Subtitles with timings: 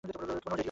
[0.03, 0.59] কোন রেডিও নেই!